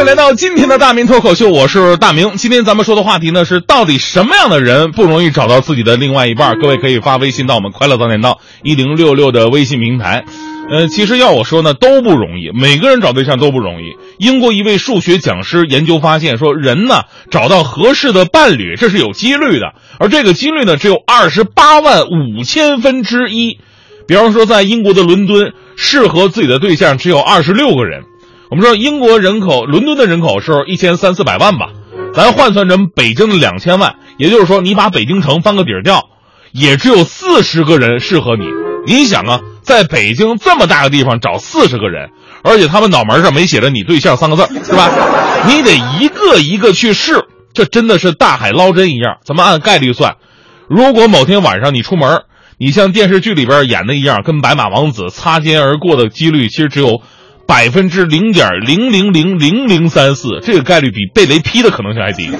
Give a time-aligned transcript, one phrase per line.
[0.00, 2.38] 位来到今天的大明脱口秀，我是大明。
[2.38, 6.58] 今天咱们说的话题呢是，到底什么样的人不容易找到自己的另外一半？
[6.58, 10.24] 各位可以发微信到我们快乐早点到一零六六的微信平台。
[10.70, 13.92] 呃，其实要我说呢，都不容易，每个人找对象都不容易。
[14.18, 23.58] 英国一位数学讲师研究发现，说人呢找到合适的伴侣，这是有几率的，而这个几率呢只有二十八万五千分之一。
[24.08, 28.04] 比方说，在英国的伦敦，适合自己的对象只有二十六个人。
[28.50, 31.68] 我们说英国人口，伦敦的人口是一千三四百万吧，
[32.12, 36.08] 咱换算成北京的两千万，也就是说，你把北京城翻个底儿掉，
[36.50, 38.44] 也只有四十个人适合你。
[38.86, 42.10] 你想啊，在北京这么大个地方找四十个人，
[42.42, 44.90] 而且他们脑门上没写着“你对象”三个字，是吧？
[45.46, 49.18] 你得一个一个去试，这真的是大海捞针一样。
[49.24, 50.16] 咱们按概率算，
[50.68, 52.22] 如果某天晚上你出门，
[52.58, 57.00] 你像电视剧里边演的一样，跟白马王子擦肩而过的几率，其实只有。
[57.50, 62.30] 百分之零点零零零零零三四，这个概率比被雷劈的可能性还低。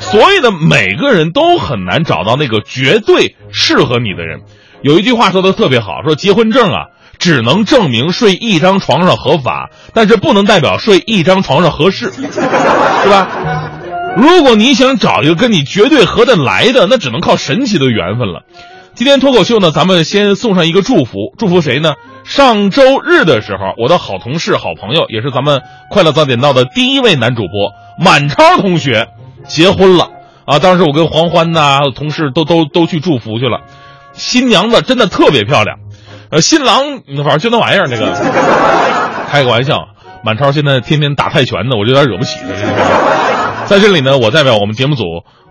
[0.00, 4.40] 所以呢，每个人都很难找到那个绝对适合你的人。
[4.80, 6.86] 有一句话说的特别好，说结婚证啊，
[7.18, 13.28] 只能证明睡一张床上合法，但是不能代表睡一张床上合适，是吧？
[14.16, 18.40] 如果你想找一个跟你绝对合得来的，那只能靠神奇的缘分了。
[18.94, 21.92] 今天脱口秀呢，咱们先送上一个祝福，祝福谁呢？
[22.30, 29.08] 上周日的时候，我的好同事、好朋友，也是咱们快乐早点到的第一位男主播满超同学
[29.48, 30.10] 结婚了
[30.44, 30.60] 啊！
[30.60, 33.62] 当时我跟黄欢呐，同事都都都去祝福去了。
[34.12, 35.78] 新娘子真的特别漂亮，
[36.30, 38.14] 呃，新郎反正就那玩意儿，那个
[39.28, 39.88] 开个玩笑。
[40.22, 43.64] 满超现在天天打泰拳呢，我就有点惹不起他。
[43.66, 45.02] 在这里呢，我代表我们节目组，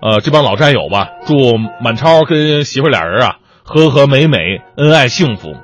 [0.02, 1.36] 呃，这帮老战友吧，祝
[1.82, 5.58] 满超跟媳妇俩人啊和和美美，恩爱幸福。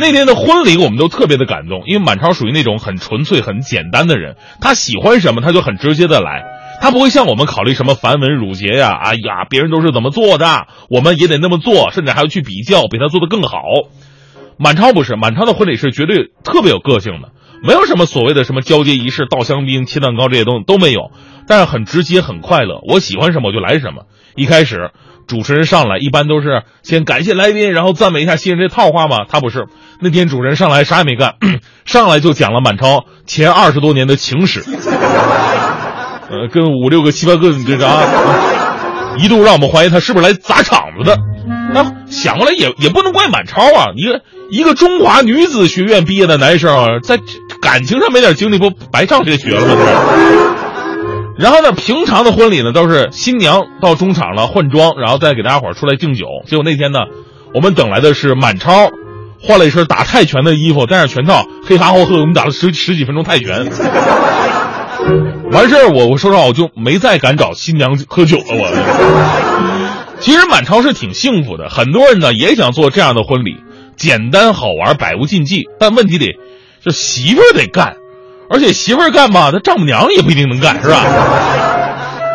[0.00, 6.42] 那天的婚礼，我们都特别的感动，因为满超属于那种很纯粹、很简单的人，他喜欢什么他就很直接的来，
[6.80, 13.60] 他不会像我们考虑什么繁文缛节呀，哎呀，别人都是怎么做的，我们也得那么做，甚至还要去比较，比他做的更好。
[14.56, 17.30] 满超不是，满超的婚礼是绝对特别有个性的，
[17.62, 21.10] 没有什么所谓的什么交接仪式、倒香槟、切蛋糕这些东西都没有，
[21.46, 22.80] 但是很直接、很快乐。
[22.86, 24.04] 我喜欢什么我就来什么。
[24.36, 24.92] 一开始
[25.26, 29.66] 主持人上来，一般都是先感谢来宾，然后赞美一下新人，这套话嘛，他不是。
[30.00, 31.34] 那天主持人上来啥也没干，
[31.84, 34.64] 上来就讲了满超前二十多年的情史，
[36.30, 38.02] 呃，跟五六个七八个你这个啊，
[39.18, 41.16] 一度让我们怀疑他是不是来砸场子的。
[41.72, 47.18] 那想过来也也不能怪满超啊，一个一个中华女子学院毕业的男生，在
[47.62, 50.56] 感情上没点经历，不白上这学了吗？
[51.40, 56.26] 然后呢，平常的婚礼呢，都是新娘到中场了换装，然后再给大家伙出来敬酒。
[56.46, 56.98] 结果那天呢，
[57.54, 58.90] 我们等来的是满超。
[59.42, 63.64] 换了一身打泰拳的衣服，戴上拳套，黑哈吼呵，我们打了十十几分钟泰拳。
[65.50, 68.44] 完事儿，我我说实话，我就没再敢找新娘喝酒了。
[68.50, 73.56] 我其实满超是挺幸福的，很多人呢也想做这样的婚礼，
[73.96, 75.64] 简单好玩，百无禁忌。
[75.78, 76.36] 但问题得，
[76.84, 77.96] 这媳妇得干，
[78.50, 81.04] 而且媳妇儿干吧，她丈母娘也不一定能干，是吧？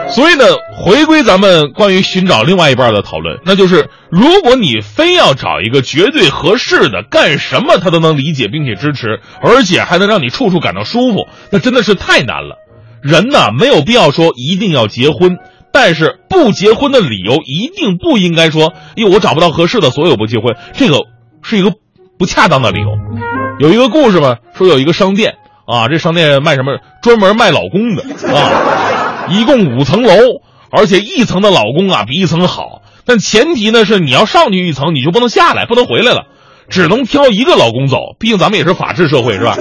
[0.09, 0.45] 所以呢，
[0.77, 12.57] 回归咱们关于寻找另外一半的讨论，那就是如果你非要找一个绝对合适的，干什么他都能理解并且支持，而且还能让你处处感到舒服，那真的是太难了。
[13.01, 15.37] 人呢，没有必要说一定要结婚，
[15.73, 20.99] 但是不结婚的理由一定不应该说，因为我找不到合适的，所以我不结婚，这个
[21.41, 21.71] 是一个
[22.19, 22.89] 不恰当的理由。
[23.59, 26.77] 有一个故事嘛，说有一个商店啊，这商店卖什么？
[27.01, 28.03] 专门卖老公的
[28.33, 29.27] 啊。
[29.29, 30.13] 一共五层楼，
[30.69, 36.25] 而且一层的老公啊比一层好，但前提呢是你要上去一层，你就不能下来，不能回来了，
[36.69, 37.97] 只能挑一个老公走。
[38.19, 39.57] 毕竟咱们也是法治社会，是吧？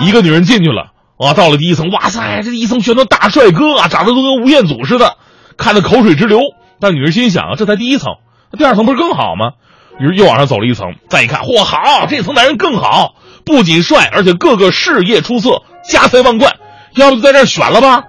[0.00, 0.86] 一个女人进去了
[1.16, 5.14] 啊，到了第一层，哇塞，这一层全都大帅哥啊，长得都跟吴彦祖似的，
[5.56, 6.40] 看得口水直流。
[6.80, 8.14] 但女人心想，这才第一层，
[8.58, 9.52] 第二层不是更好吗？
[10.00, 13.14] 于是又往上走了一层，再一看，嚯，好，这层男人更好，
[13.44, 16.56] 不仅帅，而且各个事业出色，家财万贯，
[16.94, 18.04] 要不就在这选了吧。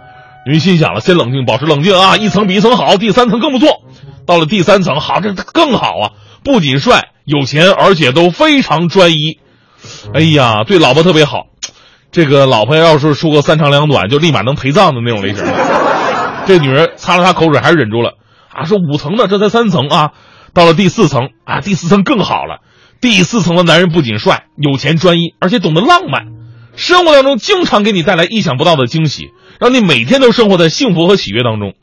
[0.46, 2.18] 女人心想了，先冷静，保持冷静啊！
[2.18, 3.70] 一层比一层好，第三层更不错。
[4.26, 6.12] 到了第三层，好，这更好啊！
[6.44, 9.40] 不仅帅、有钱，而且都非常专一。
[10.14, 11.46] 哎呀，对老婆特别好。
[12.12, 15.44] 这个老婆要是说个三长两短，就立马能陪葬的那种类型。
[16.48, 18.14] 这女人擦了擦口水，还是忍住了
[18.52, 18.66] 啊！
[18.66, 20.12] 说五层的，这才三层啊！
[20.54, 22.62] 到了第四层啊，第四层更好了。
[23.02, 26.28] 第四层的男人不仅帅、有钱、专一，而且懂得浪漫，
[26.76, 29.32] 生活当中经常给你带来意想不到的惊喜。
[29.60, 31.74] 让你每天都生活在幸福和喜悦当中，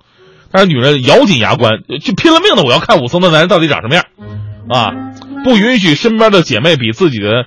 [0.51, 4.05] 但是女人咬紧牙关，就拼了命的我要看五层的男人到底长什么样，
[4.69, 4.93] 啊，
[5.45, 7.47] 不允许身边的姐妹比自己的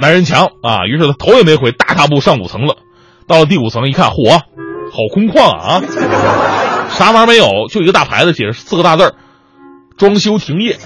[0.00, 2.76] 男人强啊，于是她头也没回，大踏步上五层了。
[3.28, 4.44] 到了第五层一看，嚯，好
[5.12, 5.82] 空旷啊，
[6.90, 9.14] 啥玩意儿没有，就一个大牌子写着四个大字儿：
[9.96, 10.76] 装修停业，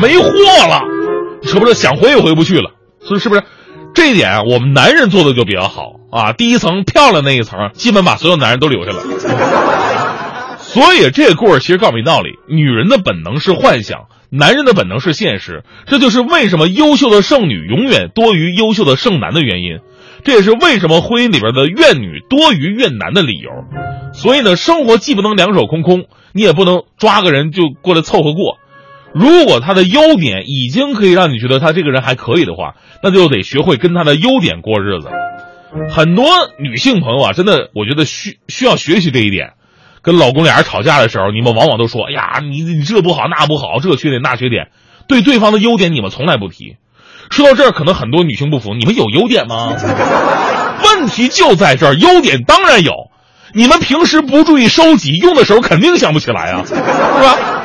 [0.00, 0.28] 没货
[0.68, 0.82] 了，
[1.42, 2.70] 是不是想回也回不去了。
[3.00, 3.42] 所以是不是？
[3.94, 6.32] 这一点，我们男人做的就比较好啊。
[6.32, 9.02] 第一层漂亮那一层，基本把所有男人都留下了。
[10.58, 15.64] 所以这个故事其实告诉你道理：女人的本能是幻想，男人的本能是现实。
[15.86, 19.78] 这就是为什么优秀的剩女永远多于优秀的剩男的原因。
[20.24, 23.50] 这也是为什么婚姻里边的怨女多于怨男的理由。
[24.12, 28.58] 所以呢，生活既不能两手空空，你也不能抓个人就过来凑合过。
[29.18, 35.08] 如果他的优点已经可以让你觉得他这个人还可以的话，那就得学会跟他的优点过日子。
[35.90, 36.26] 很多
[36.58, 39.54] 女性朋友啊，真的，我觉得需需要学习这一点。
[40.00, 44.68] 跟老公俩人吵架的时候，你们往往都说：“哎呀，你你这不好那不好，这缺点那缺点。”
[45.08, 46.76] 对对方的优点，你们从来不提。
[47.30, 49.74] 说到这儿，可能很多女性不服：“你们有优点吗？”
[50.84, 52.92] 问题就在这儿，优点当然有，
[53.52, 57.57] 你们平时不注意收集，用的时候肯定想不起来啊，是吧？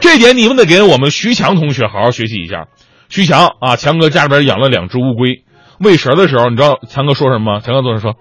[0.00, 2.66] 这点你们得给我们徐强同学好好学习一下。
[3.08, 5.44] 徐强啊，强哥家里边养了两只乌龟，
[5.80, 7.60] 喂食的时候，你知道强哥说什么吗？
[7.64, 8.14] 强哥总是说：“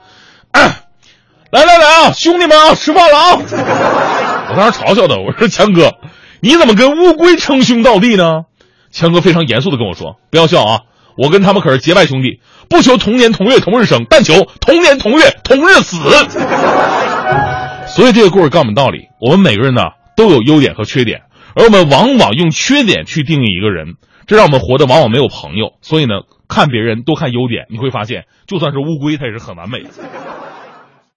[1.52, 3.38] 来来来啊，兄弟们啊，吃饭了啊！”
[4.50, 5.94] 我当时嘲笑他，我说：“强哥，
[6.42, 8.44] 你怎么跟乌龟称兄道弟呢？”
[8.92, 10.80] 强哥非常严肃的跟我说：“不要笑啊，
[11.18, 12.40] 我跟他们可是结拜兄弟，
[12.70, 15.98] 不求同年同月同日生，但求同年同月同日死。
[17.88, 19.82] ”所以这个故事告诉我们道理：我们每个人呢
[20.16, 21.24] 都有优点和缺点。
[21.58, 23.96] 而我们往往用缺点去定义一个人，
[24.28, 25.74] 这让我们活得往往没有朋友。
[25.82, 29.90] 所以呢，看别人多看优点，你会发现，就算是乌龟，它也是很完美的。